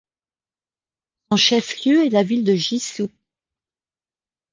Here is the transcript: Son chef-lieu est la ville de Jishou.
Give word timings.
Son 1.29 1.37
chef-lieu 1.37 2.07
est 2.07 2.09
la 2.09 2.23
ville 2.23 2.43
de 2.43 2.55
Jishou. 2.55 3.07